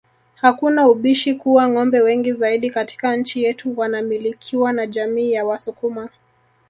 Hakuna 0.35 0.87
ubishi 0.87 1.35
kuwa 1.35 1.69
ngombe 1.69 2.01
wengi 2.01 2.33
zaidi 2.33 2.69
katika 2.69 3.15
nchi 3.15 3.43
yetu 3.43 3.79
wanamilikiwa 3.79 4.73
na 4.73 4.87
jamii 4.87 5.31
ya 5.31 5.45
wasukuma 5.45 6.09